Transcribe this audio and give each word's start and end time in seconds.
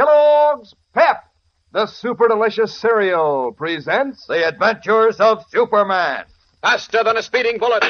Kellogg's 0.00 0.74
Pep, 0.94 1.24
the 1.72 1.84
super 1.84 2.26
delicious 2.26 2.74
cereal, 2.74 3.52
presents 3.52 4.24
The 4.26 4.48
Adventures 4.48 5.20
of 5.20 5.44
Superman. 5.50 6.24
Faster 6.62 7.04
than 7.04 7.18
a 7.18 7.22
speeding 7.22 7.58
bullet. 7.58 7.84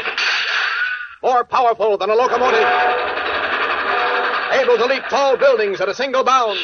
More 1.22 1.44
powerful 1.44 1.96
than 1.98 2.10
a 2.10 2.14
locomotive. 2.16 2.66
Able 4.54 4.76
to 4.78 4.86
leap 4.86 5.04
tall 5.08 5.36
buildings 5.36 5.80
at 5.80 5.88
a 5.88 5.94
single 5.94 6.24
bound. 6.24 6.58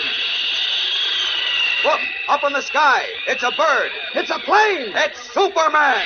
Look, 1.85 2.01
up 2.29 2.43
in 2.43 2.53
the 2.53 2.63
sky. 2.63 3.07
It's 3.29 3.45
a 3.45 3.53
bird. 3.57 3.91
It's 4.17 4.31
a 4.31 4.41
plane. 4.41 4.93
It's 4.97 5.33
Superman. 5.33 6.03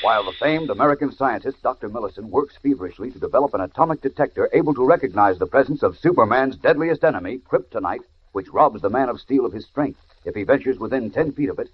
While 0.00 0.22
the 0.22 0.32
famed 0.32 0.70
American 0.70 1.10
scientist 1.10 1.60
Dr. 1.60 1.88
Millison 1.88 2.30
works 2.30 2.56
feverishly 2.62 3.10
to 3.10 3.18
develop 3.18 3.52
an 3.52 3.62
atomic 3.62 4.00
detector 4.00 4.48
able 4.52 4.72
to 4.74 4.86
recognize 4.86 5.40
the 5.40 5.46
presence 5.46 5.82
of 5.82 5.98
Superman's 5.98 6.56
deadliest 6.56 7.02
enemy, 7.02 7.38
kryptonite, 7.38 8.04
which 8.30 8.52
robs 8.52 8.80
the 8.80 8.90
man 8.90 9.08
of 9.08 9.20
steel 9.20 9.44
of 9.44 9.52
his 9.52 9.66
strength 9.66 9.98
if 10.24 10.36
he 10.36 10.44
ventures 10.44 10.78
within 10.78 11.10
ten 11.10 11.32
feet 11.32 11.48
of 11.48 11.58
it, 11.58 11.70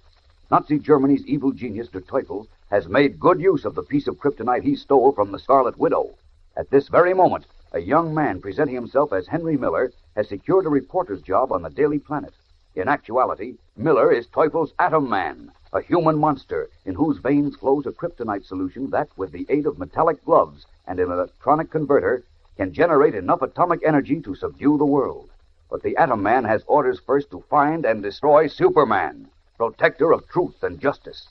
Nazi 0.49 0.79
Germany's 0.79 1.23
evil 1.27 1.51
genius, 1.51 1.87
Der 1.89 2.01
Teufel, 2.01 2.47
has 2.71 2.87
made 2.87 3.19
good 3.19 3.39
use 3.39 3.63
of 3.63 3.75
the 3.75 3.83
piece 3.83 4.07
of 4.07 4.17
kryptonite 4.17 4.63
he 4.63 4.75
stole 4.75 5.11
from 5.11 5.31
the 5.31 5.39
Scarlet 5.39 5.77
Widow. 5.77 6.15
At 6.57 6.71
this 6.71 6.87
very 6.87 7.13
moment, 7.13 7.45
a 7.73 7.79
young 7.79 8.11
man 8.11 8.41
presenting 8.41 8.73
himself 8.73 9.13
as 9.13 9.27
Henry 9.27 9.55
Miller 9.55 9.91
has 10.15 10.29
secured 10.29 10.65
a 10.65 10.69
reporter's 10.69 11.21
job 11.21 11.51
on 11.51 11.61
the 11.61 11.69
Daily 11.69 11.99
Planet. 11.99 12.33
In 12.73 12.87
actuality, 12.87 13.57
Miller 13.77 14.11
is 14.11 14.25
Teufel's 14.27 14.73
Atom 14.79 15.07
Man, 15.07 15.51
a 15.75 15.81
human 15.81 16.17
monster 16.17 16.69
in 16.85 16.95
whose 16.95 17.17
veins 17.17 17.53
flows 17.57 17.85
a 17.85 17.91
kryptonite 17.91 18.45
solution 18.45 18.89
that, 18.91 19.09
with 19.17 19.33
the 19.33 19.45
aid 19.49 19.65
of 19.65 19.77
metallic 19.77 20.23
gloves 20.23 20.65
and 20.87 21.01
an 21.01 21.11
electronic 21.11 21.69
converter, 21.69 22.23
can 22.55 22.71
generate 22.71 23.13
enough 23.13 23.41
atomic 23.41 23.81
energy 23.85 24.21
to 24.21 24.33
subdue 24.35 24.77
the 24.77 24.85
world. 24.85 25.29
But 25.69 25.83
the 25.83 25.97
Atom 25.97 26.23
Man 26.23 26.45
has 26.45 26.63
orders 26.65 27.01
first 27.05 27.29
to 27.31 27.43
find 27.49 27.85
and 27.85 28.01
destroy 28.01 28.47
Superman, 28.47 29.27
protector 29.57 30.13
of 30.13 30.29
truth 30.29 30.63
and 30.63 30.79
justice. 30.79 31.27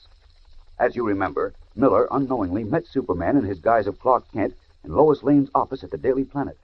As 0.77 0.95
you 0.95 1.07
remember, 1.07 1.53
Miller 1.75 2.07
unknowingly 2.11 2.63
met 2.63 2.85
Superman 2.85 3.37
in 3.37 3.45
his 3.45 3.59
guise 3.59 3.87
of 3.87 3.99
Clark 3.99 4.31
Kent 4.31 4.53
in 4.83 4.93
Lois 4.93 5.23
Lane's 5.23 5.49
office 5.55 5.83
at 5.83 5.89
the 5.89 5.97
Daily 5.97 6.23
Planet. 6.23 6.57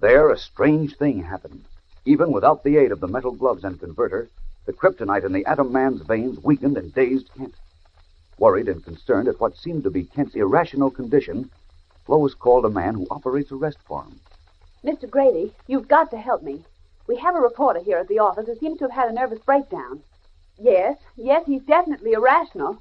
There, 0.00 0.30
a 0.30 0.36
strange 0.36 0.96
thing 0.96 1.22
happened. 1.22 1.66
Even 2.04 2.32
without 2.32 2.64
the 2.64 2.76
aid 2.78 2.90
of 2.90 2.98
the 2.98 3.06
metal 3.06 3.30
gloves 3.32 3.62
and 3.62 3.78
converter, 3.78 4.28
the 4.66 4.72
kryptonite 4.72 5.24
in 5.24 5.32
the 5.32 5.46
Atom 5.46 5.72
Man's 5.72 6.02
veins 6.02 6.42
weakened 6.42 6.76
and 6.76 6.92
dazed 6.92 7.30
Kent. 7.36 7.54
Worried 8.38 8.68
and 8.68 8.84
concerned 8.84 9.28
at 9.28 9.40
what 9.40 9.56
seemed 9.56 9.84
to 9.84 9.90
be 9.90 10.04
Kent's 10.04 10.34
irrational 10.34 10.90
condition, 10.90 11.50
Lois 12.08 12.34
called 12.34 12.64
a 12.64 12.70
man 12.70 12.94
who 12.94 13.06
operates 13.10 13.50
a 13.52 13.56
rest 13.56 13.78
farm. 13.88 14.20
Mr. 14.84 15.08
Grady, 15.08 15.52
you've 15.66 15.88
got 15.88 16.10
to 16.10 16.18
help 16.18 16.42
me. 16.42 16.64
We 17.06 17.16
have 17.16 17.34
a 17.34 17.40
reporter 17.40 17.80
here 17.80 17.98
at 17.98 18.08
the 18.08 18.18
office 18.18 18.46
who 18.46 18.56
seems 18.56 18.78
to 18.78 18.84
have 18.84 18.92
had 18.92 19.08
a 19.08 19.12
nervous 19.12 19.38
breakdown. 19.38 20.02
Yes, 20.58 20.98
yes, 21.16 21.44
he's 21.46 21.62
definitely 21.62 22.12
irrational. 22.12 22.78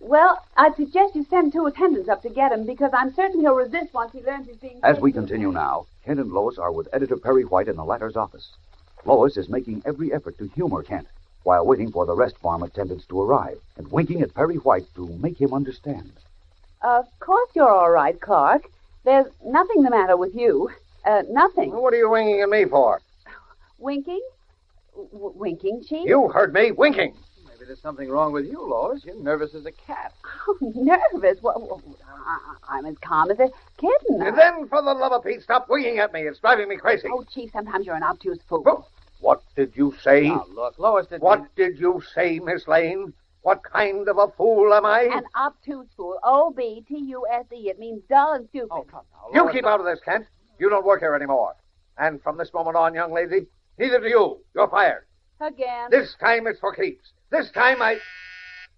Well, 0.00 0.42
I'd 0.56 0.76
suggest 0.76 1.14
you 1.14 1.24
send 1.24 1.52
two 1.52 1.66
attendants 1.66 2.08
up 2.08 2.22
to 2.22 2.28
get 2.28 2.52
him 2.52 2.66
because 2.66 2.90
I'm 2.92 3.14
certain 3.14 3.40
he'll 3.40 3.54
resist 3.54 3.94
once 3.94 4.12
he 4.12 4.22
learns 4.22 4.48
he's 4.48 4.56
being. 4.56 4.80
As 4.82 4.98
we 5.00 5.12
continue 5.12 5.52
now, 5.52 5.86
Kent 6.04 6.20
and 6.20 6.32
Lois 6.32 6.58
are 6.58 6.72
with 6.72 6.88
Editor 6.92 7.16
Perry 7.16 7.44
White 7.44 7.68
in 7.68 7.76
the 7.76 7.84
latter's 7.84 8.16
office. 8.16 8.50
Lois 9.06 9.36
is 9.36 9.48
making 9.48 9.82
every 9.84 10.12
effort 10.12 10.38
to 10.38 10.48
humor 10.48 10.82
Kent 10.82 11.06
while 11.42 11.66
waiting 11.66 11.90
for 11.90 12.06
the 12.06 12.14
rest 12.14 12.38
farm 12.38 12.62
attendants 12.62 13.06
to 13.06 13.20
arrive 13.20 13.58
and 13.76 13.90
winking 13.90 14.22
at 14.22 14.34
Perry 14.34 14.56
White 14.56 14.86
to 14.94 15.06
make 15.20 15.40
him 15.40 15.52
understand. 15.52 16.12
Of 16.82 17.06
course 17.20 17.50
you're 17.54 17.68
all 17.68 17.90
right, 17.90 18.18
Clark. 18.20 18.64
There's 19.04 19.26
nothing 19.44 19.82
the 19.82 19.90
matter 19.90 20.16
with 20.16 20.34
you. 20.34 20.70
Uh, 21.04 21.22
nothing. 21.28 21.72
What 21.72 21.92
are 21.92 21.98
you 21.98 22.08
winking 22.08 22.40
at 22.40 22.48
me 22.48 22.64
for? 22.64 23.00
Winking? 23.78 24.22
W- 24.94 25.32
winking, 25.34 25.84
Chief? 25.84 26.06
You 26.08 26.28
heard 26.28 26.54
me 26.54 26.70
winking. 26.72 27.14
There's 27.66 27.80
something 27.80 28.08
wrong 28.08 28.32
with 28.32 28.46
you, 28.46 28.60
Lois. 28.60 29.04
You're 29.04 29.16
nervous 29.16 29.54
as 29.54 29.66
a 29.66 29.72
cat. 29.72 30.12
Oh, 30.46 30.72
nervous. 30.74 31.42
Well, 31.42 31.82
I'm 32.68 32.84
as 32.84 32.98
calm 32.98 33.30
as 33.30 33.38
a 33.38 33.48
kitten. 33.78 34.20
And 34.20 34.36
then, 34.36 34.68
for 34.68 34.82
the 34.82 34.92
love 34.92 35.12
of 35.12 35.24
Pete, 35.24 35.40
stop 35.42 35.70
winging 35.70 35.98
at 35.98 36.12
me. 36.12 36.22
It's 36.22 36.38
driving 36.38 36.68
me 36.68 36.76
crazy. 36.76 37.08
Oh, 37.10 37.24
Chief, 37.24 37.50
sometimes 37.50 37.86
you're 37.86 37.94
an 37.96 38.02
obtuse 38.02 38.40
fool. 38.46 38.86
What 39.20 39.42
did 39.56 39.72
you 39.74 39.94
say? 40.02 40.28
Now, 40.28 40.44
look, 40.52 40.78
Lois 40.78 41.06
didn't. 41.06 41.22
What 41.22 41.54
did 41.56 41.78
you 41.78 42.02
say, 42.14 42.40
Miss 42.40 42.68
Lane? 42.68 43.14
What 43.40 43.62
kind 43.62 44.06
of 44.08 44.18
a 44.18 44.28
fool 44.28 44.74
am 44.74 44.84
I? 44.84 45.04
An 45.04 45.24
obtuse 45.34 45.86
fool. 45.96 46.18
O 46.22 46.50
B 46.50 46.84
T 46.86 46.98
U 46.98 47.26
S 47.32 47.46
E. 47.52 47.70
It 47.70 47.78
means 47.78 48.02
dull 48.08 48.34
and 48.34 48.46
stupid. 48.50 48.68
Oh, 48.70 48.82
come 48.82 49.02
now. 49.32 49.46
You 49.46 49.50
keep 49.50 49.64
out 49.64 49.80
of 49.80 49.86
this, 49.86 50.00
Kent. 50.04 50.26
You 50.58 50.68
don't 50.68 50.84
work 50.84 51.00
here 51.00 51.14
anymore. 51.14 51.54
And 51.96 52.22
from 52.22 52.36
this 52.36 52.52
moment 52.52 52.76
on, 52.76 52.92
young 52.94 53.12
lady, 53.12 53.46
neither 53.78 54.00
do 54.00 54.08
you. 54.08 54.38
You're 54.54 54.68
fired. 54.68 55.06
Again. 55.40 55.88
This 55.90 56.14
time 56.20 56.46
it's 56.46 56.60
for 56.60 56.74
keeps. 56.74 57.12
This 57.34 57.50
time 57.50 57.82
I. 57.82 57.98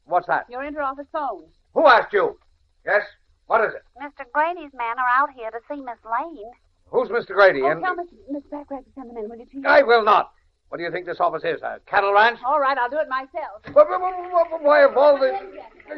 What's 0.06 0.26
that? 0.28 0.46
Your 0.48 0.64
inter-office 0.64 1.04
phone. 1.12 1.44
Who 1.74 1.86
asked 1.86 2.14
you? 2.14 2.38
Yes? 2.86 3.02
What 3.48 3.60
is 3.60 3.74
it? 3.74 3.82
Mr. 4.00 4.24
Grady's 4.32 4.72
men 4.72 4.96
are 4.96 5.12
out 5.20 5.28
here 5.36 5.50
to 5.50 5.58
see 5.68 5.76
Miss 5.76 6.00
Lane. 6.08 6.50
Who's 6.86 7.10
Mr. 7.10 7.34
Grady? 7.34 7.60
Oh, 7.60 7.70
and 7.70 7.82
tell 7.82 7.94
Miss, 7.94 8.06
Miss 8.30 8.42
Backrack 8.44 8.86
to 8.86 8.90
send 8.94 9.10
them 9.10 9.18
in, 9.18 9.28
will 9.28 9.36
you, 9.36 9.44
Chief? 9.52 9.66
I 9.66 9.82
will 9.82 10.02
not. 10.02 10.32
What 10.70 10.78
do 10.78 10.84
you 10.84 10.90
think 10.90 11.04
this 11.04 11.20
office 11.20 11.44
is? 11.44 11.60
A 11.60 11.80
cattle 11.84 12.14
ranch? 12.14 12.38
All 12.46 12.58
right, 12.58 12.78
I'll 12.78 12.88
do 12.88 12.96
it 12.96 13.10
myself. 13.10 13.60
But, 13.74 13.74
but, 13.74 14.00
but, 14.00 14.50
but 14.50 14.62
why 14.62 14.84
of 14.84 14.96
all 14.96 15.18
the... 15.18 15.36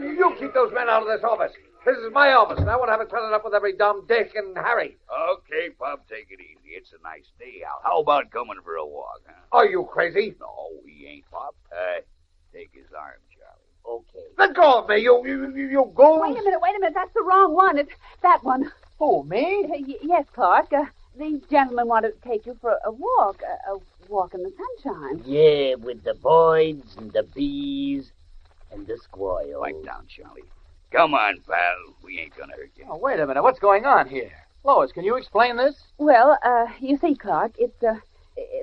You 0.03 0.35
keep 0.41 0.53
those 0.53 0.73
men 0.75 0.89
out 0.89 1.03
of 1.03 1.09
this 1.09 1.23
office. 1.23 1.53
This 1.87 1.97
is 1.99 2.13
my 2.13 2.33
office, 2.33 2.59
and 2.59 2.69
I 2.69 2.77
won't 2.77 2.91
have 2.91 3.01
it 3.01 3.09
filling 3.09 3.33
up 3.33 3.45
with 3.45 3.55
every 3.55 3.77
dumb 3.77 4.05
Dick 4.09 4.33
and 4.35 4.57
Harry. 4.57 4.97
Okay, 5.31 5.71
Pop, 5.79 6.09
take 6.09 6.27
it 6.31 6.41
easy. 6.41 6.75
It's 6.75 6.91
a 6.91 7.01
nice 7.05 7.31
day 7.39 7.63
out. 7.65 7.83
How 7.85 8.01
about 8.01 8.33
coming 8.33 8.59
for 8.65 8.75
a 8.75 8.85
walk, 8.85 9.23
huh? 9.29 9.35
Are 9.53 9.67
you 9.67 9.89
crazy? 9.89 10.35
No, 10.41 10.71
we 10.85 11.07
ain't, 11.07 11.31
Pop. 11.31 11.55
Uh, 11.71 12.01
take 12.59 12.71
his 12.75 12.93
arm, 12.99 13.21
Charlie. 13.35 14.01
Okay. 14.01 14.27
Let 14.37 14.55
go 14.55 14.81
of 14.81 14.89
me, 14.89 14.99
you, 14.99 15.23
you, 15.27 15.55
you, 15.55 15.69
you 15.69 15.93
goons. 15.95 16.23
Wait 16.23 16.39
a 16.39 16.43
minute, 16.45 16.61
wait 16.61 16.77
a 16.77 16.81
minute. 16.81 16.95
That's 16.95 17.15
the 17.15 17.23
wrong 17.23 17.55
one. 17.55 17.79
It's 17.79 17.93
that 18.23 18.43
one. 18.43 18.71
Who, 18.99 19.25
me? 19.25 19.65
Uh, 19.65 19.69
y- 19.79 19.95
yes, 20.03 20.25
Clark. 20.35 20.73
Uh, 20.73 20.85
these 21.19 21.41
gentlemen 21.51 21.89
want 21.89 22.05
to 22.05 22.13
take 22.29 22.47
you 22.47 22.57
for 22.61 22.79
a 22.85 22.91
walk. 22.91 23.41
A, 23.43 23.73
a 23.75 23.79
walk 24.09 24.35
in 24.35 24.43
the 24.43 24.53
sunshine. 24.83 25.23
Yeah, 25.25 25.75
with 25.75 26.03
the 26.05 26.15
birds 26.15 26.97
and 26.97 27.13
the 27.13 27.23
bees 27.23 28.13
and 28.73 28.87
the 28.87 28.99
squirrels. 28.99 29.63
Pipe 29.63 29.85
down, 29.85 30.07
Charlie. 30.09 30.43
Come 30.93 31.15
on, 31.15 31.39
pal. 31.49 31.95
We 32.03 32.19
ain't 32.19 32.37
gonna 32.37 32.55
hurt 32.55 32.71
you. 32.77 32.87
Oh, 32.91 32.97
wait 32.99 33.21
a 33.21 33.27
minute. 33.27 33.43
What's 33.43 33.59
going 33.59 33.85
on 33.85 34.09
here? 34.09 34.33
Lois, 34.65 34.91
can 34.93 35.05
you 35.05 35.17
explain 35.17 35.57
this? 35.57 35.77
Well, 35.99 36.39
uh, 36.45 36.67
you 36.81 36.99
see, 36.99 37.15
Clark, 37.15 37.53
it's 37.59 37.83
uh, 37.83 37.95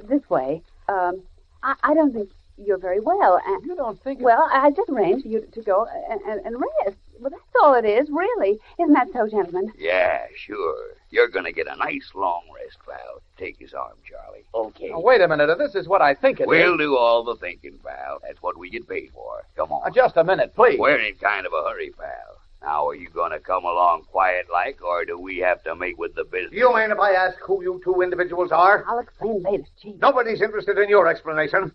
this 0.08 0.28
way. 0.30 0.62
Um, 0.90 1.24
I, 1.64 1.76
I 1.84 1.94
don't 1.94 2.14
think 2.14 2.30
you're 2.58 2.78
very 2.78 3.00
well, 3.00 3.40
and 3.46 3.64
You 3.66 3.76
don't 3.76 4.02
think. 4.04 4.22
well, 4.22 4.48
I 4.52 4.72
just 4.72 4.90
arranged 4.90 5.24
for 5.24 5.30
you 5.30 5.48
to 5.52 5.62
go 5.62 5.88
and, 6.10 6.22
and, 6.22 6.46
and 6.46 6.56
rest. 6.86 6.98
Well, 7.20 7.30
that's 7.30 7.44
all 7.62 7.74
it 7.76 7.86
is, 7.86 8.10
really. 8.10 8.60
Isn't 8.80 8.94
that 8.94 9.08
so, 9.14 9.28
gentlemen? 9.28 9.72
Yeah, 9.78 10.26
sure. 10.36 10.76
You're 11.12 11.30
gonna 11.30 11.52
get 11.54 11.68
a 11.68 11.76
nice 11.78 12.12
long 12.14 12.42
rest, 12.54 12.78
pal. 12.86 13.22
Take 13.38 13.58
his 13.58 13.74
arm, 13.74 13.94
Charlie. 14.10 14.44
Okay. 14.54 14.92
Oh, 14.94 15.00
wait 15.00 15.22
a 15.22 15.28
minute. 15.28 15.50
If 15.50 15.58
this 15.58 15.76
is 15.76 15.88
what 15.88 16.02
I 16.02 16.14
think 16.14 16.40
it 16.40 16.44
is- 16.44 16.48
We'll 16.50 16.78
do 16.78 16.98
all 16.98 17.24
the 17.24 17.36
thinking, 17.36 17.80
pal. 17.84 18.20
That's 18.22 18.42
what 18.42 18.58
we 18.58 18.70
get 18.70 18.88
paid 18.88 19.12
for. 19.14 19.44
Come 19.56 19.72
on. 19.72 19.88
Uh, 19.88 19.92
just 19.92 20.18
a 20.18 20.24
minute, 20.24 20.54
please. 20.56 20.78
We're 20.80 20.98
in 20.98 21.16
kind 21.16 21.46
of 21.46 21.54
a 21.54 21.70
hurry, 21.70 21.92
pal. 21.98 22.38
Now, 22.62 22.88
are 22.88 22.96
you 22.96 23.10
gonna 23.10 23.40
come 23.40 23.64
along 23.64 24.04
quiet 24.12 24.48
like, 24.52 24.84
or 24.84 25.06
do 25.06 25.20
we 25.20 25.38
have 25.38 25.62
to 25.64 25.76
make 25.76 25.98
with 26.00 26.16
the 26.16 26.24
business? 26.26 26.52
You 26.52 26.72
mind 26.72 26.92
if 26.92 27.00
I 27.00 27.12
ask 27.12 27.38
who 27.42 27.62
you 27.62 27.80
two 27.84 28.02
individuals 28.02 28.52
are? 28.52 28.84
I'll 28.88 29.00
explain 29.00 29.44
later, 29.44 29.66
Chief. 29.82 29.96
Nobody's 30.02 30.42
interested 30.42 30.78
in 30.80 30.90
your 30.90 31.08
explanation. 31.08 31.72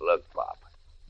Look, 0.00 0.24
Pop, 0.32 0.58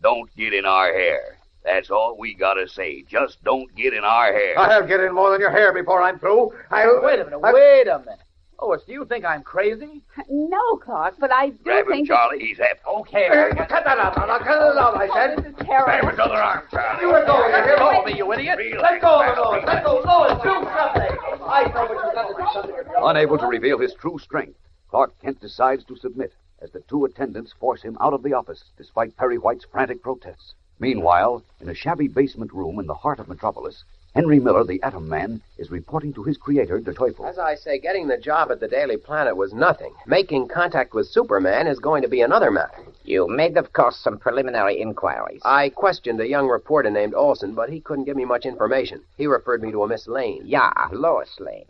don't 0.03 0.35
get 0.37 0.53
in 0.53 0.65
our 0.67 0.93
hair. 0.93 1.39
That's 1.65 1.91
all 1.91 2.17
we 2.19 2.35
gotta 2.35 2.69
say. 2.69 3.03
Just 3.03 3.43
don't 3.45 3.75
get 3.77 3.93
in 3.93 4.03
our 4.03 4.33
hair. 4.33 4.59
I'll 4.59 4.87
get 4.87 5.01
in 5.01 5.15
more 5.15 5.31
than 5.31 5.41
your 5.41 5.51
hair 5.51 5.73
before 5.73 6.03
I'm 6.03 6.19
through. 6.19 6.53
I'll... 6.71 7.03
Wait 7.03 7.21
a 7.21 7.25
minute. 7.25 7.41
I- 7.43 7.53
Wait 7.53 7.87
a 7.87 7.99
minute. 7.99 8.19
Oh, 8.63 8.67
Lois, 8.69 8.83
do 8.87 8.93
you 8.93 9.07
think 9.07 9.25
I'm 9.25 9.43
crazy? 9.43 10.03
No, 10.29 10.77
Clark, 10.77 11.15
but 11.19 11.33
I 11.33 11.49
do 11.49 11.59
Grab 11.65 11.87
him, 11.87 11.93
think. 11.93 12.09
Charlie. 12.09 12.41
He's 12.41 12.59
half. 12.59 12.77
Okay. 12.87 13.29
Hey, 13.29 13.51
cut 13.57 13.85
that 13.85 13.97
out. 13.99 14.15
Now, 14.19 14.39
cut 14.39 14.73
it 14.73 14.77
out, 14.77 14.97
I 14.97 15.09
oh, 15.09 15.15
said. 15.15 15.39
This 15.39 15.53
is 15.53 15.67
terrible. 15.67 15.87
Grab 15.87 16.11
his 16.11 16.19
other 16.19 16.35
arm, 16.35 16.63
Charlie. 16.71 17.01
You 17.01 17.11
let 17.11 17.27
go 17.27 17.43
of 17.43 17.49
it. 17.49 17.53
Let 17.53 17.79
go 17.79 18.01
of 18.01 18.05
me, 18.07 18.17
you 18.19 18.33
idiot. 18.35 18.59
Let 18.83 19.01
go 19.01 19.23
of 19.23 19.29
it, 19.29 19.41
Lois. 19.41 19.65
Let 19.67 19.85
go. 19.85 20.03
Lois, 20.05 20.43
do 20.43 20.49
something. 20.51 21.17
I 21.43 21.73
know 21.75 21.87
what 21.87 22.05
you've 22.05 22.15
got 22.15 22.29
to 22.29 22.35
do 22.37 22.47
something. 22.53 22.95
Unable 23.03 23.39
to 23.39 23.47
reveal 23.47 23.79
his 23.79 23.95
true 23.95 24.19
strength, 24.19 24.59
Clark 24.91 25.19
Kent 25.23 25.41
decides 25.41 25.85
to 25.85 25.97
submit 25.97 26.35
as 26.61 26.71
the 26.71 26.81
two 26.81 27.05
attendants 27.05 27.53
force 27.53 27.83
him 27.83 27.97
out 28.01 28.13
of 28.13 28.23
the 28.23 28.33
office 28.33 28.65
despite 28.77 29.17
Perry 29.17 29.39
White's 29.39 29.65
frantic 29.65 30.03
protests. 30.03 30.55
Meanwhile, 30.79 31.43
in 31.61 31.69
a 31.69 31.75
shabby 31.75 32.09
basement 32.09 32.53
room 32.53 32.79
in 32.79 32.87
the 32.87 32.95
heart 32.95 33.19
of 33.19 33.29
Metropolis, 33.29 33.85
Henry 34.15 34.41
Miller, 34.41 34.65
the 34.65 34.83
Atom 34.83 35.09
Man, 35.09 35.41
is 35.57 35.71
reporting 35.71 36.13
to 36.15 36.25
his 36.25 36.37
creator, 36.37 36.81
Der 36.81 36.93
Teufel. 36.93 37.29
As 37.29 37.39
I 37.39 37.55
say, 37.55 37.79
getting 37.79 38.09
the 38.09 38.19
job 38.19 38.51
at 38.51 38.59
the 38.59 38.67
Daily 38.67 38.97
Planet 38.97 39.37
was 39.37 39.53
nothing. 39.53 39.95
Making 40.05 40.49
contact 40.49 40.95
with 40.95 41.07
Superman 41.07 41.69
is 41.69 41.79
going 41.79 42.03
to 42.03 42.09
be 42.09 42.21
another 42.21 42.51
matter. 42.51 42.83
You 43.05 43.29
made, 43.29 43.57
of 43.57 43.73
course, 43.73 43.97
some 43.97 44.19
preliminary 44.19 44.81
inquiries. 44.81 45.43
I 45.45 45.69
questioned 45.69 46.21
a 46.21 46.29
young 46.29 46.49
reporter 46.49 46.91
named 46.91 47.15
Olsen, 47.15 47.55
but 47.55 47.71
he 47.71 47.81
couldn't 47.81 48.07
give 48.07 48.17
me 48.17 48.25
much 48.25 48.47
information. 48.47 49.03
He 49.17 49.29
referred 49.29 49.63
me 49.63 49.71
to 49.71 49.85
a 49.85 49.89
Miss 49.89 50.09
Lane. 50.09 50.43
Yeah, 50.45 50.73
Lois 50.91 51.39
Lane. 51.39 51.67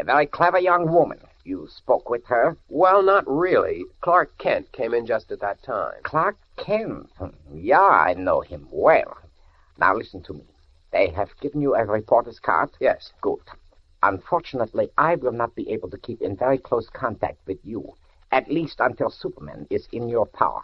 A 0.00 0.04
very 0.04 0.24
clever 0.24 0.58
young 0.58 0.90
woman. 0.90 1.20
You 1.44 1.68
spoke 1.68 2.08
with 2.08 2.24
her? 2.28 2.56
Well, 2.70 3.02
not 3.02 3.28
really. 3.28 3.84
Clark 4.00 4.38
Kent 4.38 4.72
came 4.72 4.94
in 4.94 5.04
just 5.04 5.30
at 5.30 5.40
that 5.40 5.62
time. 5.62 6.00
Clark 6.04 6.38
Kent? 6.56 7.10
Hmm. 7.18 7.28
Yeah, 7.52 7.80
I 7.80 8.14
know 8.14 8.40
him 8.40 8.66
well. 8.70 9.18
Now 9.76 9.94
listen 9.94 10.22
to 10.22 10.32
me. 10.32 10.46
They 10.90 11.08
have 11.08 11.38
given 11.40 11.60
you 11.60 11.74
a 11.74 11.84
reporter's 11.84 12.40
card? 12.40 12.70
Yes. 12.80 13.12
Good. 13.20 13.42
Unfortunately, 14.02 14.90
I 14.96 15.16
will 15.16 15.32
not 15.32 15.54
be 15.54 15.70
able 15.70 15.90
to 15.90 15.98
keep 15.98 16.22
in 16.22 16.34
very 16.34 16.56
close 16.56 16.88
contact 16.88 17.46
with 17.46 17.58
you, 17.62 17.92
at 18.32 18.50
least 18.50 18.80
until 18.80 19.10
Superman 19.10 19.66
is 19.68 19.86
in 19.92 20.08
your 20.08 20.24
power. 20.24 20.62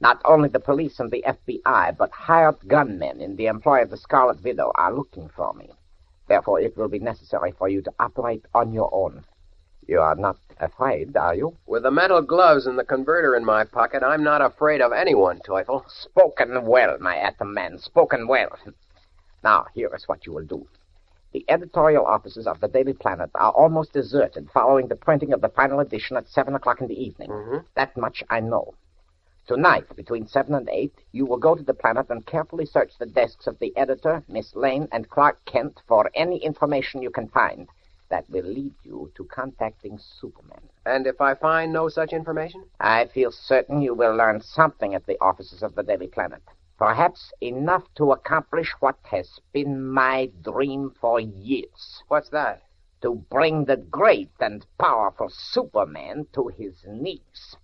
Not 0.00 0.22
only 0.24 0.48
the 0.48 0.60
police 0.60 0.98
and 0.98 1.10
the 1.10 1.24
FBI, 1.26 1.94
but 1.98 2.10
hired 2.10 2.66
gunmen 2.66 3.20
in 3.20 3.36
the 3.36 3.48
employ 3.48 3.82
of 3.82 3.90
the 3.90 3.98
Scarlet 3.98 4.42
Widow 4.42 4.72
are 4.76 4.94
looking 4.94 5.28
for 5.28 5.52
me. 5.52 5.72
Therefore, 6.28 6.60
it 6.60 6.76
will 6.76 6.88
be 6.88 6.98
necessary 6.98 7.52
for 7.52 7.68
you 7.68 7.82
to 7.82 7.92
operate 7.98 8.44
on 8.54 8.72
your 8.72 8.90
own. 8.92 9.24
You 9.86 10.00
are 10.00 10.16
not 10.16 10.38
afraid, 10.58 11.16
are 11.16 11.34
you? 11.34 11.56
With 11.66 11.84
the 11.84 11.90
metal 11.92 12.20
gloves 12.20 12.66
and 12.66 12.76
the 12.76 12.84
converter 12.84 13.36
in 13.36 13.44
my 13.44 13.64
pocket, 13.64 14.02
I'm 14.02 14.24
not 14.24 14.42
afraid 14.42 14.80
of 14.80 14.92
anyone, 14.92 15.40
Teufel. 15.46 15.84
Spoken 15.88 16.64
well, 16.64 16.98
my 16.98 17.16
atom 17.16 17.54
man. 17.54 17.78
Spoken 17.78 18.26
well. 18.26 18.58
Now, 19.44 19.66
here 19.74 19.94
is 19.94 20.08
what 20.08 20.26
you 20.26 20.32
will 20.32 20.44
do. 20.44 20.66
The 21.32 21.44
editorial 21.48 22.04
offices 22.04 22.46
of 22.46 22.60
the 22.60 22.68
Daily 22.68 22.94
Planet 22.94 23.30
are 23.34 23.52
almost 23.52 23.92
deserted 23.92 24.48
following 24.52 24.88
the 24.88 24.96
printing 24.96 25.32
of 25.32 25.40
the 25.40 25.50
final 25.50 25.80
edition 25.80 26.16
at 26.16 26.28
7 26.28 26.54
o'clock 26.54 26.80
in 26.80 26.88
the 26.88 27.00
evening. 27.00 27.28
Mm-hmm. 27.28 27.58
That 27.74 27.96
much 27.96 28.24
I 28.28 28.40
know. 28.40 28.74
Tonight, 29.46 29.94
between 29.94 30.26
7 30.26 30.52
and 30.56 30.68
8, 30.68 30.92
you 31.12 31.24
will 31.24 31.36
go 31.36 31.54
to 31.54 31.62
the 31.62 31.72
planet 31.72 32.06
and 32.10 32.26
carefully 32.26 32.66
search 32.66 32.98
the 32.98 33.06
desks 33.06 33.46
of 33.46 33.56
the 33.60 33.76
editor, 33.76 34.24
Miss 34.26 34.56
Lane, 34.56 34.88
and 34.90 35.08
Clark 35.08 35.44
Kent 35.44 35.82
for 35.86 36.10
any 36.16 36.44
information 36.44 37.00
you 37.00 37.10
can 37.10 37.28
find 37.28 37.68
that 38.08 38.28
will 38.28 38.44
lead 38.44 38.74
you 38.82 39.12
to 39.14 39.22
contacting 39.26 40.00
Superman. 40.20 40.62
And 40.84 41.06
if 41.06 41.20
I 41.20 41.34
find 41.34 41.72
no 41.72 41.88
such 41.88 42.12
information? 42.12 42.64
I 42.80 43.04
feel 43.06 43.30
certain 43.30 43.82
you 43.82 43.94
will 43.94 44.16
learn 44.16 44.40
something 44.40 44.96
at 44.96 45.06
the 45.06 45.16
offices 45.20 45.62
of 45.62 45.76
the 45.76 45.84
Daily 45.84 46.08
Planet. 46.08 46.42
Perhaps 46.76 47.32
enough 47.40 47.84
to 47.94 48.10
accomplish 48.10 48.74
what 48.80 48.98
has 49.04 49.38
been 49.52 49.80
my 49.80 50.28
dream 50.42 50.90
for 51.00 51.20
years. 51.20 52.02
What's 52.08 52.30
that? 52.30 52.64
To 53.02 53.14
bring 53.30 53.66
the 53.66 53.76
great 53.76 54.32
and 54.40 54.66
powerful 54.76 55.28
Superman 55.28 56.26
to 56.32 56.48
his 56.48 56.84
knees. 56.84 57.56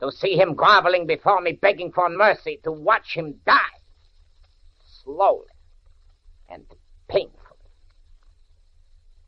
To 0.00 0.10
see 0.10 0.34
him 0.34 0.54
groveling 0.54 1.06
before 1.06 1.40
me, 1.40 1.52
begging 1.52 1.92
for 1.92 2.08
mercy, 2.08 2.58
to 2.64 2.72
watch 2.72 3.14
him 3.14 3.40
die. 3.44 3.58
Slowly 5.04 5.46
and 6.48 6.64
painfully. 7.08 7.38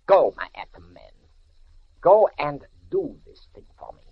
Go, 0.06 0.34
my 0.36 0.48
atom 0.54 0.92
man. 0.92 1.12
Go 2.00 2.28
and 2.38 2.64
do 2.90 3.16
this 3.26 3.46
thing 3.54 3.66
for 3.78 3.92
me. 3.92 4.02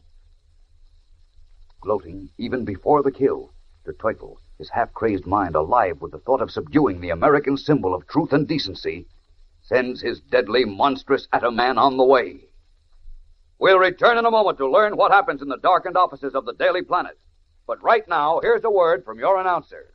Gloating 1.80 2.30
even 2.38 2.64
before 2.64 3.02
the 3.02 3.10
kill, 3.10 3.52
Der 3.84 3.92
Teufel, 3.92 4.36
his 4.58 4.70
half-crazed 4.70 5.26
mind 5.26 5.54
alive 5.54 6.00
with 6.00 6.12
the 6.12 6.18
thought 6.18 6.42
of 6.42 6.50
subduing 6.50 7.00
the 7.00 7.10
American 7.10 7.56
symbol 7.56 7.94
of 7.94 8.06
truth 8.06 8.32
and 8.32 8.46
decency, 8.46 9.06
sends 9.62 10.02
his 10.02 10.20
deadly, 10.20 10.64
monstrous 10.64 11.26
atom 11.32 11.56
man 11.56 11.78
on 11.78 11.96
the 11.96 12.04
way. 12.04 12.49
We'll 13.60 13.78
return 13.78 14.16
in 14.16 14.24
a 14.24 14.30
moment 14.30 14.56
to 14.56 14.70
learn 14.70 14.96
what 14.96 15.12
happens 15.12 15.42
in 15.42 15.48
the 15.48 15.58
darkened 15.58 15.94
offices 15.94 16.34
of 16.34 16.46
the 16.46 16.54
Daily 16.54 16.80
Planet. 16.80 17.18
But 17.66 17.82
right 17.82 18.08
now, 18.08 18.40
here's 18.42 18.64
a 18.64 18.70
word 18.70 19.04
from 19.04 19.18
your 19.18 19.38
announcer. 19.38 19.92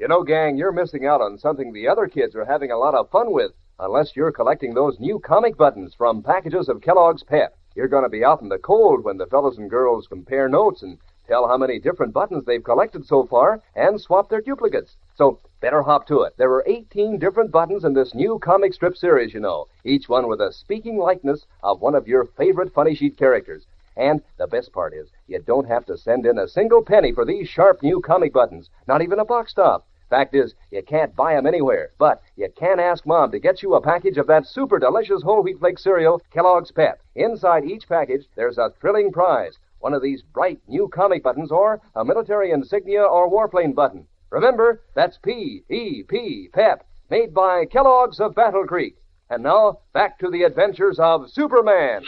You 0.00 0.08
know, 0.08 0.24
gang, 0.24 0.56
you're 0.56 0.72
missing 0.72 1.06
out 1.06 1.20
on 1.20 1.38
something 1.38 1.72
the 1.72 1.86
other 1.86 2.08
kids 2.08 2.34
are 2.34 2.44
having 2.44 2.72
a 2.72 2.76
lot 2.76 2.96
of 2.96 3.08
fun 3.10 3.30
with, 3.30 3.52
unless 3.78 4.16
you're 4.16 4.32
collecting 4.32 4.74
those 4.74 4.98
new 4.98 5.20
comic 5.20 5.56
buttons 5.56 5.94
from 5.94 6.24
packages 6.24 6.68
of 6.68 6.80
Kellogg's 6.80 7.22
Pep. 7.22 7.56
You're 7.76 7.86
going 7.86 8.02
to 8.02 8.08
be 8.08 8.24
out 8.24 8.42
in 8.42 8.48
the 8.48 8.58
cold 8.58 9.04
when 9.04 9.16
the 9.16 9.26
fellows 9.26 9.58
and 9.58 9.70
girls 9.70 10.08
compare 10.08 10.48
notes 10.48 10.82
and 10.82 10.98
tell 11.28 11.46
how 11.46 11.56
many 11.56 11.78
different 11.78 12.12
buttons 12.12 12.44
they've 12.46 12.64
collected 12.64 13.06
so 13.06 13.24
far 13.26 13.62
and 13.76 14.00
swap 14.00 14.28
their 14.28 14.40
duplicates. 14.40 14.96
So 15.14 15.38
better 15.60 15.82
hop 15.82 16.06
to 16.06 16.22
it. 16.22 16.34
There 16.36 16.52
are 16.52 16.64
18 16.66 17.18
different 17.18 17.50
buttons 17.50 17.84
in 17.84 17.92
this 17.92 18.14
new 18.14 18.38
comic 18.38 18.74
strip 18.74 18.96
series, 18.96 19.34
you 19.34 19.40
know, 19.40 19.66
each 19.84 20.08
one 20.08 20.28
with 20.28 20.40
a 20.40 20.52
speaking 20.52 20.98
likeness 20.98 21.46
of 21.62 21.80
one 21.80 21.94
of 21.94 22.06
your 22.06 22.24
favorite 22.24 22.72
funny 22.72 22.94
sheet 22.94 23.16
characters. 23.16 23.66
And 23.96 24.22
the 24.36 24.46
best 24.46 24.72
part 24.72 24.94
is, 24.94 25.10
you 25.26 25.40
don't 25.40 25.66
have 25.66 25.84
to 25.86 25.98
send 25.98 26.26
in 26.26 26.38
a 26.38 26.48
single 26.48 26.82
penny 26.82 27.12
for 27.12 27.24
these 27.24 27.48
sharp 27.48 27.82
new 27.82 28.00
comic 28.00 28.32
buttons, 28.32 28.70
not 28.86 29.02
even 29.02 29.18
a 29.18 29.24
box 29.24 29.52
top. 29.52 29.86
Fact 30.08 30.34
is, 30.34 30.54
you 30.70 30.82
can't 30.82 31.16
buy 31.16 31.34
'em 31.34 31.46
anywhere, 31.46 31.90
but 31.98 32.22
you 32.36 32.48
can 32.56 32.80
ask 32.80 33.04
Mom 33.04 33.30
to 33.32 33.38
get 33.38 33.62
you 33.62 33.74
a 33.74 33.80
package 33.80 34.16
of 34.16 34.26
that 34.28 34.46
super 34.46 34.78
delicious 34.78 35.22
whole 35.22 35.42
wheat 35.42 35.58
flake 35.58 35.78
cereal, 35.78 36.20
Kellogg's 36.30 36.72
Pep. 36.72 37.00
Inside 37.14 37.64
each 37.64 37.88
package, 37.88 38.26
there's 38.34 38.58
a 38.58 38.70
thrilling 38.80 39.12
prize 39.12 39.58
one 39.80 39.94
of 39.94 40.02
these 40.02 40.22
bright 40.22 40.60
new 40.66 40.88
comic 40.88 41.22
buttons 41.22 41.52
or 41.52 41.80
a 41.94 42.04
military 42.04 42.50
insignia 42.50 43.02
or 43.02 43.30
warplane 43.30 43.74
button. 43.74 44.06
Remember, 44.30 44.82
that's 44.94 45.18
P 45.18 45.62
E 45.70 46.02
P 46.02 46.50
Pep, 46.52 46.86
made 47.10 47.32
by 47.32 47.64
Kellogg's 47.64 48.20
of 48.20 48.34
Battle 48.34 48.66
Creek. 48.66 48.96
And 49.30 49.42
now, 49.42 49.80
back 49.92 50.18
to 50.18 50.30
the 50.30 50.42
adventures 50.42 50.98
of 50.98 51.30
Superman. 51.30 52.04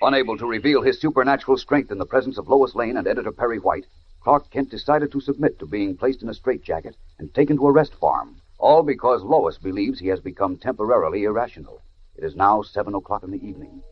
Unable 0.00 0.36
to 0.36 0.46
reveal 0.46 0.82
his 0.82 1.00
supernatural 1.00 1.56
strength 1.56 1.92
in 1.92 1.98
the 1.98 2.06
presence 2.06 2.36
of 2.36 2.48
Lois 2.48 2.74
Lane 2.74 2.96
and 2.96 3.06
editor 3.06 3.32
Perry 3.32 3.58
White, 3.58 3.86
Clark 4.22 4.50
Kent 4.50 4.70
decided 4.70 5.12
to 5.12 5.20
submit 5.20 5.58
to 5.58 5.66
being 5.66 5.96
placed 5.96 6.22
in 6.22 6.28
a 6.28 6.34
straitjacket 6.34 6.96
and 7.18 7.32
taken 7.34 7.56
to 7.56 7.66
a 7.68 7.72
rest 7.72 7.94
farm, 7.94 8.36
all 8.58 8.82
because 8.82 9.22
Lois 9.22 9.58
believes 9.58 9.98
he 9.98 10.08
has 10.08 10.20
become 10.20 10.56
temporarily 10.56 11.24
irrational. 11.24 11.82
It 12.16 12.24
is 12.24 12.36
now 12.36 12.62
seven 12.62 12.94
o'clock 12.94 13.22
in 13.22 13.30
the 13.30 13.46
evening. 13.46 13.82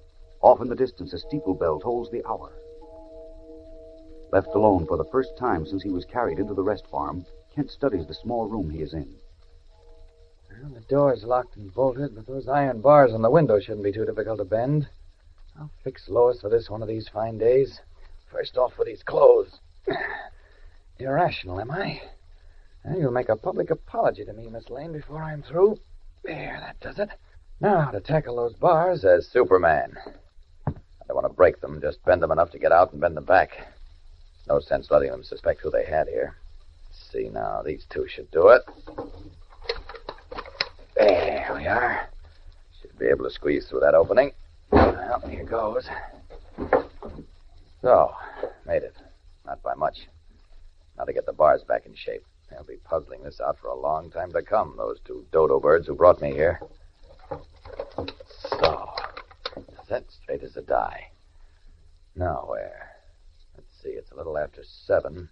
Off 0.41 0.61
in 0.61 0.69
the 0.69 0.75
distance, 0.75 1.13
a 1.13 1.19
steeple 1.19 1.55
bell 1.55 1.79
tolls 1.79 2.11
the 2.11 2.27
hour. 2.27 2.53
Left 4.33 4.55
alone 4.55 4.87
for 4.87 4.97
the 4.97 5.05
first 5.05 5.37
time 5.37 5.67
since 5.67 5.83
he 5.83 5.91
was 5.91 6.05
carried 6.05 6.39
into 6.39 6.55
the 6.55 6.63
rest 6.63 6.87
farm, 6.87 7.27
Kent 7.55 7.71
studies 7.71 8.07
the 8.07 8.15
small 8.15 8.47
room 8.47 8.71
he 8.71 8.81
is 8.81 8.95
in. 8.95 9.17
Well, 10.63 10.71
the 10.71 10.81
door's 10.81 11.25
locked 11.25 11.57
and 11.57 11.75
bolted, 11.75 12.15
but 12.15 12.27
those 12.27 12.47
iron 12.47 12.81
bars 12.81 13.13
on 13.13 13.23
the 13.23 13.31
window 13.31 13.59
shouldn't 13.59 13.83
be 13.83 13.93
too 13.93 14.05
difficult 14.05 14.39
to 14.39 14.45
bend. 14.45 14.89
I'll 15.59 15.71
fix 15.83 16.09
Lois 16.09 16.41
for 16.41 16.49
this 16.49 16.71
one 16.71 16.81
of 16.81 16.89
these 16.89 17.09
fine 17.09 17.39
days. 17.39 17.81
First 18.31 18.57
off 18.57 18.79
with 18.79 18.87
these 18.87 19.03
clothes. 19.03 19.59
Irrational, 20.99 21.61
am 21.61 21.73
I? 21.73 22.01
Well, 22.85 22.99
you'll 22.99 23.11
make 23.13 23.31
a 23.31 23.37
public 23.37 23.71
apology 23.71 24.25
to 24.25 24.33
me, 24.33 24.49
Miss 24.49 24.71
Lane, 24.71 24.93
before 24.93 25.23
I'm 25.23 25.43
through. 25.43 25.81
There, 26.23 26.59
that 26.61 26.79
does 26.81 26.99
it. 27.01 27.11
Now 27.61 27.91
to 27.91 28.01
tackle 28.01 28.37
those 28.37 28.55
bars 28.55 29.05
as 29.05 29.27
Superman. 29.27 29.97
I 30.67 30.73
don't 31.09 31.17
want 31.17 31.27
to 31.27 31.33
break 31.33 31.61
them, 31.61 31.81
just 31.81 32.05
bend 32.05 32.23
them 32.23 32.31
enough 32.31 32.53
to 32.53 32.59
get 32.59 32.71
out 32.71 32.93
and 32.93 33.01
bend 33.01 33.17
them 33.17 33.25
back. 33.25 33.67
No 34.51 34.59
sense 34.59 34.91
letting 34.91 35.13
them 35.13 35.23
suspect 35.23 35.61
who 35.61 35.71
they 35.71 35.85
had 35.85 36.09
here. 36.09 36.35
Let's 36.89 37.13
see 37.13 37.29
now, 37.29 37.63
these 37.65 37.87
two 37.89 38.09
should 38.09 38.29
do 38.33 38.49
it. 38.49 38.63
There 40.97 41.53
we 41.55 41.69
are. 41.69 42.09
Should 42.83 42.99
be 42.99 43.07
able 43.07 43.27
to 43.27 43.31
squeeze 43.31 43.69
through 43.69 43.79
that 43.79 43.95
opening. 43.95 44.33
Well, 44.73 45.23
here 45.29 45.45
goes. 45.45 45.89
So, 47.81 48.13
made 48.67 48.83
it. 48.83 48.97
Not 49.47 49.63
by 49.63 49.75
much. 49.75 50.09
Now 50.99 51.05
to 51.05 51.13
get 51.13 51.27
the 51.27 51.33
bars 51.33 51.63
back 51.63 51.87
in 51.87 51.95
shape. 51.95 52.25
They'll 52.51 52.65
be 52.65 52.79
puzzling 52.83 53.23
this 53.23 53.41
out 53.41 53.57
for 53.61 53.69
a 53.69 53.79
long 53.79 54.11
time 54.11 54.33
to 54.33 54.43
come, 54.43 54.75
those 54.77 54.99
two 55.05 55.25
dodo 55.31 55.61
birds 55.61 55.87
who 55.87 55.95
brought 55.95 56.21
me 56.21 56.33
here. 56.33 56.61
So, 58.49 58.91
set 59.87 60.11
straight 60.11 60.43
as 60.43 60.57
a 60.57 60.63
die. 60.63 61.13
Now 62.17 62.47
where? 62.49 63.00
See, 63.83 63.91
it's 63.91 64.11
a 64.11 64.15
little 64.15 64.37
after 64.37 64.63
seven. 64.63 65.31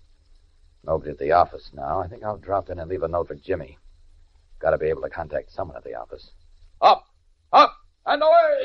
Nobody 0.84 1.10
at 1.10 1.18
the 1.18 1.32
office 1.32 1.70
now. 1.74 2.00
I 2.00 2.08
think 2.08 2.24
I'll 2.24 2.38
drop 2.38 2.70
in 2.70 2.78
and 2.78 2.88
leave 2.88 3.02
a 3.02 3.08
note 3.08 3.28
for 3.28 3.34
Jimmy. 3.34 3.76
Got 4.58 4.70
to 4.70 4.78
be 4.78 4.86
able 4.86 5.02
to 5.02 5.10
contact 5.10 5.52
someone 5.52 5.76
at 5.76 5.84
the 5.84 5.94
office. 5.94 6.30
Up, 6.80 7.04
up, 7.52 7.74
and 8.06 8.22
away! 8.22 8.58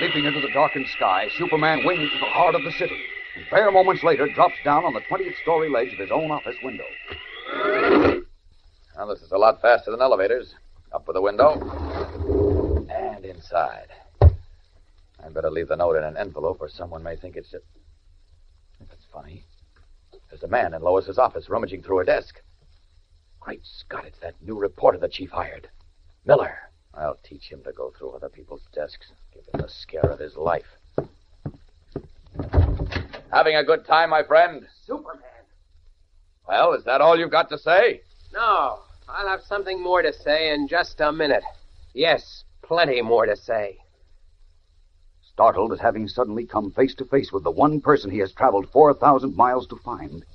Leaping 0.00 0.24
into 0.24 0.40
the 0.40 0.52
darkened 0.52 0.86
sky, 0.96 1.28
Superman 1.36 1.84
wings 1.84 2.10
to 2.12 2.18
the 2.18 2.26
heart 2.26 2.54
of 2.54 2.62
the 2.62 2.72
city, 2.72 3.00
and 3.34 3.44
bare 3.50 3.72
moments 3.72 4.04
later 4.04 4.28
drops 4.32 4.54
down 4.64 4.84
on 4.84 4.94
the 4.94 5.00
20th 5.00 5.36
story 5.42 5.68
ledge 5.68 5.92
of 5.92 5.98
his 5.98 6.10
own 6.12 6.30
office 6.30 6.56
window. 6.62 6.84
Now, 8.96 9.06
this 9.06 9.22
is 9.22 9.32
a 9.32 9.38
lot 9.38 9.60
faster 9.60 9.90
than 9.90 10.00
elevators. 10.00 10.54
Up 10.92 11.08
with 11.08 11.14
the 11.14 11.22
window. 11.22 11.54
And 12.88 13.24
inside. 13.24 13.88
I'd 14.20 15.34
better 15.34 15.50
leave 15.50 15.68
the 15.68 15.76
note 15.76 15.96
in 15.96 16.04
an 16.04 16.16
envelope 16.16 16.58
or 16.60 16.68
someone 16.68 17.02
may 17.02 17.16
think 17.16 17.36
it's 17.36 17.50
just. 17.50 17.64
Funny. 19.12 19.44
There's 20.30 20.42
a 20.42 20.48
man 20.48 20.72
in 20.72 20.82
Lois's 20.82 21.18
office 21.18 21.50
rummaging 21.50 21.82
through 21.82 21.98
her 21.98 22.04
desk. 22.04 22.40
Great 23.40 23.60
Scott, 23.64 24.04
it's 24.06 24.18
that 24.20 24.34
new 24.40 24.58
reporter 24.58 24.98
the 24.98 25.08
chief 25.08 25.30
hired. 25.30 25.68
Miller. 26.24 26.56
I'll 26.94 27.18
teach 27.22 27.50
him 27.50 27.62
to 27.64 27.72
go 27.72 27.90
through 27.90 28.10
other 28.10 28.28
people's 28.28 28.62
desks. 28.74 29.12
Give 29.34 29.42
him 29.52 29.60
the 29.60 29.68
scare 29.68 30.10
of 30.10 30.18
his 30.18 30.36
life. 30.36 30.66
Having 33.32 33.56
a 33.56 33.64
good 33.64 33.86
time, 33.86 34.10
my 34.10 34.22
friend? 34.22 34.66
Superman. 34.86 35.22
Well, 36.46 36.74
is 36.74 36.84
that 36.84 37.00
all 37.00 37.18
you've 37.18 37.30
got 37.30 37.48
to 37.50 37.58
say? 37.58 38.02
No, 38.32 38.80
I'll 39.08 39.28
have 39.28 39.42
something 39.42 39.82
more 39.82 40.02
to 40.02 40.12
say 40.12 40.52
in 40.52 40.68
just 40.68 41.00
a 41.00 41.12
minute. 41.12 41.44
Yes, 41.94 42.44
plenty 42.62 43.00
more 43.02 43.26
to 43.26 43.36
say. 43.36 43.78
Startled 45.34 45.72
at 45.72 45.80
having 45.80 46.06
suddenly 46.08 46.44
come 46.44 46.70
face 46.70 46.94
to 46.94 47.06
face 47.06 47.32
with 47.32 47.42
the 47.42 47.50
one 47.50 47.80
person 47.80 48.10
he 48.10 48.18
has 48.18 48.34
traveled 48.34 48.68
4,000 48.68 49.34
miles 49.34 49.66
to 49.66 49.76
find, 49.76 50.26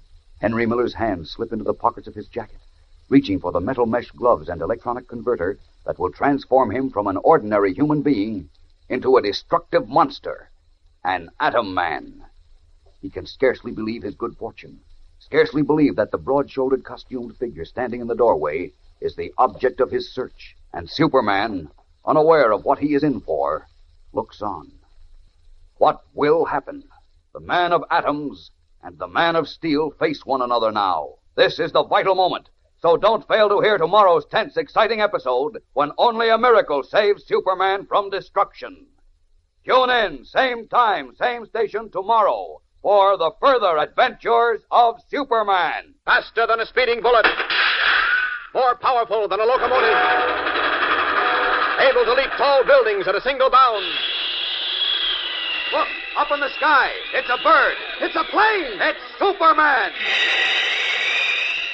Henry 0.42 0.66
Miller's 0.66 0.96
hands 0.96 1.30
slip 1.30 1.54
into 1.54 1.64
the 1.64 1.74
pockets 1.74 2.08
of 2.08 2.16
his 2.16 2.28
jacket, 2.28 2.60
reaching 3.08 3.40
for 3.40 3.52
the 3.52 3.60
metal 3.60 3.86
mesh 3.86 4.10
gloves 4.10 4.50
and 4.50 4.60
electronic 4.60 5.08
converter 5.08 5.60
that 5.86 6.00
will 6.00 6.12
transform 6.12 6.72
him 6.72 6.90
from 6.90 7.06
an 7.06 7.18
ordinary 7.18 7.76
human 7.76 8.02
being 8.02 8.50
into 8.90 9.16
a 9.16 9.22
destructive 9.22 9.88
monster, 9.88 10.50
an 11.04 11.30
atom 11.40 11.76
man. 11.76 12.26
He 13.00 13.12
can 13.12 13.28
scarcely 13.28 13.72
believe 13.72 14.02
his 14.02 14.16
good 14.16 14.36
fortune, 14.36 14.82
scarcely 15.20 15.62
believe 15.62 15.96
that 15.98 16.10
the 16.10 16.18
broad 16.18 16.50
shouldered, 16.50 16.84
costumed 16.84 17.38
figure 17.38 17.66
standing 17.66 18.02
in 18.02 18.08
the 18.08 18.16
doorway 18.16 18.74
is 19.00 19.16
the 19.16 19.32
object 19.38 19.80
of 19.80 19.92
his 19.92 20.12
search, 20.12 20.58
and 20.74 20.90
Superman, 20.90 21.70
unaware 22.04 22.52
of 22.52 22.66
what 22.66 22.80
he 22.80 22.96
is 22.96 23.04
in 23.04 23.22
for, 23.22 23.68
looks 24.12 24.42
on. 24.42 24.72
What 25.78 26.02
will 26.14 26.46
happen? 26.46 26.84
The 27.34 27.40
man 27.40 27.72
of 27.72 27.84
atoms 27.92 28.52
and 28.82 28.98
the 28.98 29.08
man 29.08 29.36
of 29.36 29.48
steel 29.48 29.92
face 29.92 30.26
one 30.26 30.42
another 30.42 30.72
now. 30.72 31.16
This 31.36 31.60
is 31.60 31.72
the 31.72 31.84
vital 31.84 32.16
moment. 32.16 32.50
So 32.80 32.98
don't 32.98 33.28
fail 33.28 33.50
to 33.50 33.62
hear 33.62 33.78
tomorrow's 33.78 34.26
tense, 34.26 34.58
exciting 34.58 35.02
episode 35.02 35.60
when 35.74 35.92
only 35.98 36.30
a 36.30 36.38
miracle 36.38 36.84
saves 36.84 37.26
Superman 37.26 37.86
from 37.86 38.10
destruction. 38.10 38.88
Tune 39.66 39.90
in, 39.90 40.26
same 40.26 40.68
time, 40.68 41.14
same 41.16 41.46
station 41.46 41.92
tomorrow 41.92 42.62
for 42.82 43.18
the 43.18 43.32
further 43.42 43.78
adventures 43.78 44.62
of 44.72 44.96
Superman. 45.10 45.94
Faster 46.06 46.48
than 46.48 46.60
a 46.60 46.66
speeding 46.66 47.02
bullet. 47.02 47.26
More 48.54 48.76
powerful 48.76 49.28
than 49.28 49.40
a 49.40 49.44
locomotive. 49.44 49.98
Able 51.80 52.06
to 52.06 52.14
leap 52.14 52.32
tall 52.38 52.64
buildings 52.66 53.08
at 53.08 53.16
a 53.16 53.22
single 53.22 53.52
bound. 53.52 53.86
Look, 55.72 55.88
up 56.18 56.32
in 56.32 56.40
the 56.40 56.50
sky. 56.58 56.92
It's 57.14 57.30
a 57.30 57.44
bird. 57.44 57.76
It's 58.02 58.16
a 58.16 58.24
plane. 58.32 58.80
It's 58.80 59.00
Superman. 59.20 59.92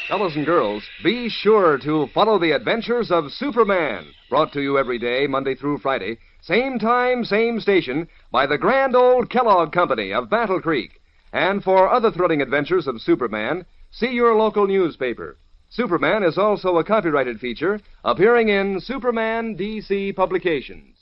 Fellows 0.07 0.35
and 0.35 0.45
girls, 0.45 0.83
be 1.03 1.29
sure 1.29 1.77
to 1.79 2.07
follow 2.13 2.37
the 2.37 2.51
adventures 2.51 3.09
of 3.09 3.31
Superman, 3.31 4.05
brought 4.29 4.51
to 4.53 4.61
you 4.61 4.77
every 4.77 4.99
day, 4.99 5.27
Monday 5.27 5.55
through 5.55 5.77
Friday, 5.77 6.17
same 6.41 6.77
time, 6.77 7.23
same 7.23 7.59
station, 7.59 8.07
by 8.29 8.45
the 8.45 8.57
grand 8.57 8.95
old 8.95 9.29
Kellogg 9.29 9.71
Company 9.71 10.11
of 10.13 10.29
Battle 10.29 10.59
Creek. 10.59 10.99
And 11.31 11.63
for 11.63 11.89
other 11.89 12.11
thrilling 12.11 12.41
adventures 12.41 12.85
of 12.85 13.01
Superman, 13.01 13.65
see 13.91 14.11
your 14.11 14.35
local 14.35 14.67
newspaper. 14.67 15.37
Superman 15.69 16.23
is 16.23 16.37
also 16.37 16.77
a 16.77 16.83
copyrighted 16.83 17.39
feature 17.39 17.79
appearing 18.03 18.49
in 18.49 18.79
Superman 18.81 19.55
DC 19.57 20.15
Publications. 20.15 20.92